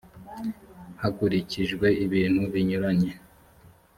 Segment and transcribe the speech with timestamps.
[1.01, 3.11] hakurikijwe ibintu binyuranye